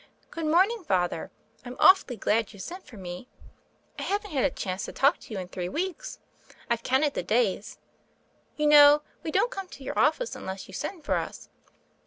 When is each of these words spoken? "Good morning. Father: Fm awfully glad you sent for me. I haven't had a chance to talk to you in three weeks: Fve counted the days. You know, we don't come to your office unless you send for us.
"Good 0.31 0.47
morning. 0.47 0.83
Father: 0.83 1.29
Fm 1.63 1.75
awfully 1.77 2.17
glad 2.17 2.53
you 2.53 2.59
sent 2.59 2.87
for 2.87 2.97
me. 2.97 3.27
I 3.99 4.01
haven't 4.01 4.31
had 4.31 4.43
a 4.43 4.49
chance 4.49 4.85
to 4.85 4.91
talk 4.91 5.19
to 5.19 5.31
you 5.31 5.39
in 5.39 5.47
three 5.47 5.69
weeks: 5.69 6.17
Fve 6.71 6.81
counted 6.81 7.13
the 7.13 7.21
days. 7.21 7.77
You 8.57 8.65
know, 8.65 9.03
we 9.21 9.29
don't 9.29 9.51
come 9.51 9.67
to 9.67 9.83
your 9.83 9.99
office 9.99 10.35
unless 10.35 10.67
you 10.67 10.73
send 10.73 11.03
for 11.03 11.13
us. 11.17 11.49